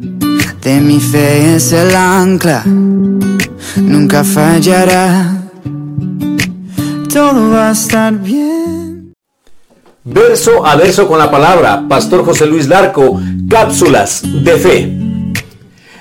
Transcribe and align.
De 0.00 0.80
mi 0.80 1.00
fe 1.00 1.56
es 1.56 1.72
el 1.72 1.92
ancla, 1.96 2.62
nunca 2.64 4.22
fallará. 4.22 5.42
Todo 7.12 7.50
va 7.50 7.70
a 7.70 7.72
estar 7.72 8.16
bien. 8.16 9.12
Verso 10.04 10.64
a 10.64 10.76
verso 10.76 11.08
con 11.08 11.18
la 11.18 11.28
palabra, 11.32 11.84
Pastor 11.88 12.24
José 12.24 12.46
Luis 12.46 12.68
Larco, 12.68 13.20
cápsulas 13.50 14.22
de 14.22 14.56
fe. 14.56 14.82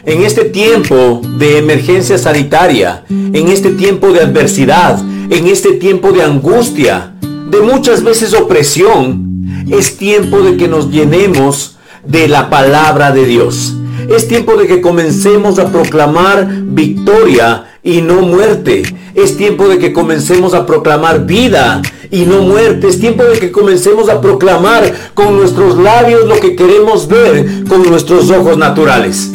En 0.05 0.21
este 0.23 0.45
tiempo 0.45 1.19
de 1.39 1.57
emergencia 1.57 2.19
sanitaria, 2.19 3.03
en 3.09 3.47
este 3.47 3.71
tiempo 3.71 4.13
de 4.13 4.21
adversidad, 4.21 4.99
en 5.31 5.47
este 5.47 5.71
tiempo 5.71 6.11
de 6.11 6.21
angustia, 6.21 7.15
de 7.49 7.61
muchas 7.61 8.03
veces 8.03 8.35
opresión, 8.35 9.65
es 9.71 9.97
tiempo 9.97 10.41
de 10.41 10.55
que 10.55 10.67
nos 10.67 10.91
llenemos 10.91 11.77
de 12.05 12.27
la 12.27 12.51
palabra 12.51 13.11
de 13.11 13.25
Dios. 13.25 13.76
Es 14.09 14.27
tiempo 14.27 14.55
de 14.55 14.67
que 14.67 14.81
comencemos 14.81 15.59
a 15.59 15.71
proclamar 15.71 16.47
victoria 16.49 17.65
y 17.83 18.01
no 18.01 18.21
muerte. 18.21 18.83
Es 19.15 19.37
tiempo 19.37 19.67
de 19.67 19.77
que 19.77 19.91
comencemos 19.91 20.53
a 20.53 20.65
proclamar 20.65 21.25
vida 21.25 21.81
y 22.09 22.25
no 22.25 22.41
muerte. 22.41 22.87
Es 22.87 22.99
tiempo 22.99 23.23
de 23.23 23.37
que 23.37 23.51
comencemos 23.51 24.09
a 24.09 24.21
proclamar 24.21 25.11
con 25.13 25.35
nuestros 25.35 25.77
labios 25.77 26.25
lo 26.25 26.39
que 26.39 26.55
queremos 26.55 27.07
ver 27.07 27.65
con 27.67 27.83
nuestros 27.83 28.29
ojos 28.31 28.57
naturales. 28.57 29.31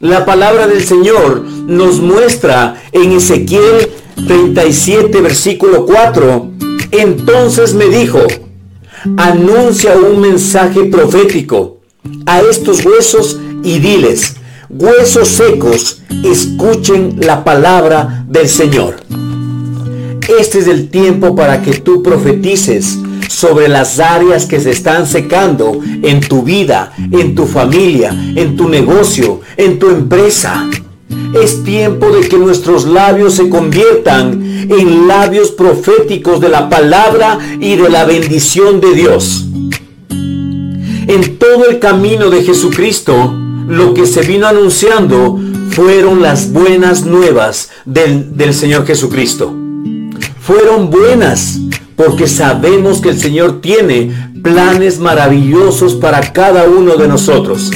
La 0.00 0.24
palabra 0.24 0.66
del 0.66 0.84
Señor 0.84 1.44
nos 1.66 2.00
muestra 2.00 2.82
en 2.90 3.12
Ezequiel 3.12 3.88
37, 4.26 5.20
versículo 5.20 5.86
4. 5.86 6.50
Entonces 6.90 7.74
me 7.74 7.86
dijo, 7.86 8.18
anuncia 9.16 9.94
un 9.94 10.20
mensaje 10.20 10.84
profético 10.86 11.78
a 12.26 12.40
estos 12.40 12.84
huesos 12.84 13.38
y 13.64 13.78
diles, 13.78 14.36
huesos 14.68 15.28
secos, 15.28 16.02
escuchen 16.24 17.16
la 17.20 17.44
palabra 17.44 18.24
del 18.28 18.48
Señor. 18.48 18.96
Este 20.38 20.60
es 20.60 20.66
el 20.66 20.88
tiempo 20.88 21.34
para 21.34 21.62
que 21.62 21.72
tú 21.72 22.02
profetices 22.02 22.98
sobre 23.28 23.68
las 23.68 23.98
áreas 23.98 24.46
que 24.46 24.60
se 24.60 24.70
están 24.70 25.06
secando 25.06 25.80
en 26.02 26.20
tu 26.20 26.42
vida, 26.42 26.92
en 27.10 27.34
tu 27.34 27.46
familia, 27.46 28.10
en 28.36 28.56
tu 28.56 28.68
negocio, 28.68 29.40
en 29.56 29.78
tu 29.78 29.88
empresa. 29.88 30.68
Es 31.34 31.64
tiempo 31.64 32.10
de 32.10 32.28
que 32.28 32.38
nuestros 32.38 32.86
labios 32.86 33.34
se 33.34 33.48
conviertan 33.48 34.42
en 34.70 35.08
labios 35.08 35.50
proféticos 35.50 36.40
de 36.40 36.48
la 36.48 36.68
palabra 36.68 37.38
y 37.60 37.76
de 37.76 37.90
la 37.90 38.04
bendición 38.04 38.80
de 38.80 38.94
Dios. 38.94 39.46
En 40.10 41.38
todo 41.38 41.68
el 41.68 41.78
camino 41.78 42.30
de 42.30 42.44
Jesucristo, 42.44 43.41
lo 43.72 43.94
que 43.94 44.04
se 44.04 44.20
vino 44.20 44.46
anunciando 44.46 45.40
fueron 45.70 46.20
las 46.20 46.52
buenas 46.52 47.06
nuevas 47.06 47.70
del, 47.86 48.36
del 48.36 48.52
Señor 48.52 48.86
Jesucristo. 48.86 49.56
Fueron 50.42 50.90
buenas 50.90 51.58
porque 51.96 52.28
sabemos 52.28 53.00
que 53.00 53.08
el 53.08 53.18
Señor 53.18 53.62
tiene 53.62 54.30
planes 54.42 54.98
maravillosos 54.98 55.94
para 55.94 56.34
cada 56.34 56.64
uno 56.64 56.96
de 56.96 57.08
nosotros. 57.08 57.70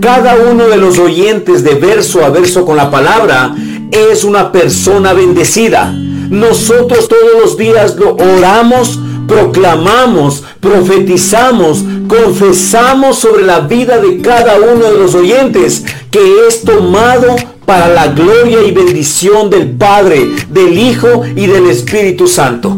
Cada 0.00 0.36
uno 0.36 0.66
de 0.66 0.78
los 0.78 0.98
oyentes 0.98 1.62
de 1.62 1.74
verso 1.74 2.24
a 2.24 2.30
verso 2.30 2.64
con 2.64 2.78
la 2.78 2.90
palabra 2.90 3.54
es 3.90 4.24
una 4.24 4.50
persona 4.50 5.12
bendecida. 5.12 5.92
Nosotros 5.92 7.06
todos 7.06 7.42
los 7.42 7.58
días 7.58 7.96
lo 7.96 8.16
oramos, 8.16 8.98
proclamamos, 9.26 10.44
profetizamos, 10.60 11.84
confesamos 12.08 13.18
sobre 13.18 13.44
la 13.44 13.60
vida 13.60 13.98
de 13.98 14.20
cada 14.20 14.56
uno 14.58 14.84
de 14.84 14.98
los 14.98 15.14
oyentes 15.14 15.84
que 16.10 16.46
es 16.46 16.62
tomado 16.62 17.36
para 17.64 17.88
la 17.88 18.08
gloria 18.08 18.62
y 18.62 18.72
bendición 18.72 19.50
del 19.50 19.70
Padre, 19.70 20.28
del 20.50 20.78
Hijo 20.78 21.22
y 21.34 21.46
del 21.46 21.66
Espíritu 21.66 22.26
Santo. 22.26 22.76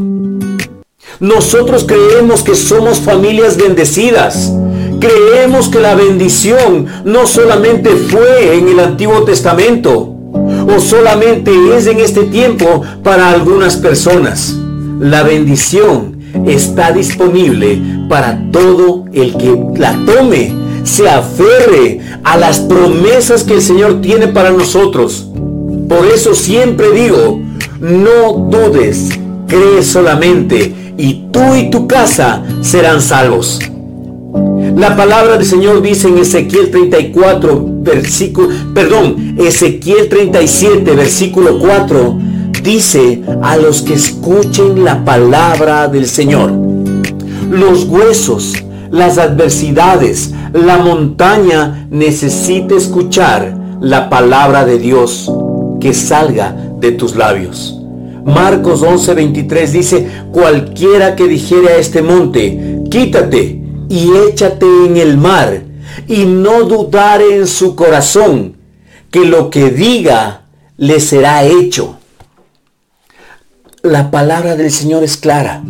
Nosotros 1.18 1.84
creemos 1.84 2.42
que 2.42 2.54
somos 2.54 2.98
familias 3.00 3.56
bendecidas. 3.56 4.52
Creemos 5.00 5.68
que 5.68 5.80
la 5.80 5.94
bendición 5.94 6.86
no 7.04 7.26
solamente 7.26 7.90
fue 7.90 8.56
en 8.56 8.68
el 8.68 8.80
Antiguo 8.80 9.22
Testamento 9.24 10.14
o 10.34 10.80
solamente 10.80 11.50
es 11.76 11.86
en 11.86 12.00
este 12.00 12.24
tiempo 12.24 12.82
para 13.02 13.30
algunas 13.30 13.76
personas. 13.76 14.54
La 15.00 15.22
bendición 15.22 16.15
está 16.46 16.92
disponible 16.92 17.80
para 18.08 18.40
todo 18.50 19.04
el 19.12 19.36
que 19.36 19.56
la 19.76 19.92
tome, 20.04 20.52
se 20.84 21.08
aferre 21.08 22.00
a 22.22 22.36
las 22.36 22.60
promesas 22.60 23.42
que 23.44 23.54
el 23.54 23.62
Señor 23.62 24.00
tiene 24.00 24.28
para 24.28 24.50
nosotros. 24.50 25.28
Por 25.88 26.06
eso 26.06 26.34
siempre 26.34 26.92
digo, 26.92 27.40
no 27.80 28.48
dudes, 28.50 29.08
cree 29.46 29.82
solamente 29.82 30.74
y 30.96 31.26
tú 31.32 31.54
y 31.54 31.70
tu 31.70 31.86
casa 31.86 32.42
serán 32.62 33.00
salvos. 33.00 33.60
La 34.76 34.96
palabra 34.96 35.38
del 35.38 35.46
Señor 35.46 35.80
dice 35.80 36.08
en 36.08 36.18
Ezequiel 36.18 36.70
34, 36.70 37.64
versículo, 37.80 38.48
perdón, 38.74 39.36
Ezequiel 39.38 40.08
37, 40.08 40.94
versículo 40.94 41.58
4, 41.58 42.18
dice 42.66 43.22
a 43.42 43.56
los 43.56 43.80
que 43.82 43.94
escuchen 43.94 44.84
la 44.84 45.04
palabra 45.04 45.86
del 45.86 46.08
Señor. 46.08 46.50
Los 47.48 47.84
huesos, 47.84 48.54
las 48.90 49.18
adversidades, 49.18 50.32
la 50.52 50.78
montaña 50.78 51.86
necesita 51.90 52.74
escuchar 52.74 53.56
la 53.80 54.10
palabra 54.10 54.64
de 54.64 54.78
Dios 54.78 55.30
que 55.80 55.94
salga 55.94 56.56
de 56.80 56.90
tus 56.90 57.14
labios. 57.14 57.80
Marcos 58.24 58.82
11:23 58.82 59.70
dice, 59.70 60.08
cualquiera 60.32 61.14
que 61.14 61.28
dijere 61.28 61.68
a 61.68 61.76
este 61.76 62.02
monte, 62.02 62.82
quítate 62.90 63.62
y 63.88 64.10
échate 64.28 64.66
en 64.86 64.96
el 64.96 65.16
mar, 65.16 65.62
y 66.08 66.24
no 66.24 66.64
dudare 66.64 67.36
en 67.36 67.46
su 67.46 67.76
corazón 67.76 68.56
que 69.12 69.24
lo 69.24 69.50
que 69.50 69.70
diga 69.70 70.46
le 70.76 70.98
será 70.98 71.44
hecho. 71.44 71.98
La 73.86 74.10
palabra 74.10 74.56
del 74.56 74.72
Señor 74.72 75.04
es 75.04 75.16
clara 75.16 75.62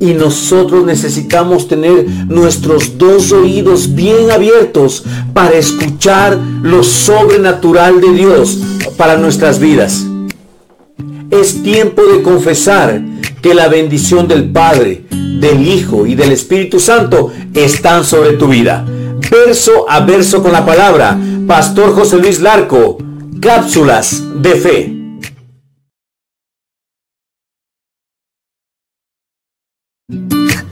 y 0.00 0.14
nosotros 0.14 0.84
necesitamos 0.84 1.68
tener 1.68 2.08
nuestros 2.26 2.98
dos 2.98 3.30
oídos 3.30 3.94
bien 3.94 4.32
abiertos 4.32 5.04
para 5.32 5.52
escuchar 5.52 6.36
lo 6.62 6.82
sobrenatural 6.82 8.00
de 8.00 8.12
Dios 8.14 8.58
para 8.96 9.16
nuestras 9.16 9.60
vidas. 9.60 10.04
Es 11.30 11.62
tiempo 11.62 12.02
de 12.02 12.22
confesar 12.22 13.00
que 13.40 13.54
la 13.54 13.68
bendición 13.68 14.26
del 14.26 14.50
Padre, 14.50 15.04
del 15.38 15.64
Hijo 15.64 16.04
y 16.04 16.16
del 16.16 16.32
Espíritu 16.32 16.80
Santo 16.80 17.30
están 17.54 18.02
sobre 18.02 18.32
tu 18.32 18.48
vida. 18.48 18.84
Verso 19.30 19.88
a 19.88 20.00
verso 20.00 20.42
con 20.42 20.50
la 20.50 20.66
palabra, 20.66 21.16
Pastor 21.46 21.94
José 21.94 22.18
Luis 22.18 22.40
Larco, 22.40 22.98
cápsulas 23.40 24.20
de 24.42 24.50
fe. 24.56 25.01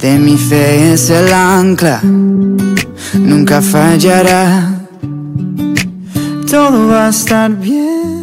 De 0.03 0.19
mi 0.19 0.39
fe 0.39 0.95
es 0.95 1.11
el 1.11 1.31
ancla, 1.31 2.01
nunca 3.15 3.61
fallará. 3.61 4.73
Todo 6.51 6.89
va 6.89 7.09
a 7.09 7.11
estar 7.11 7.51
bien. 7.51 8.20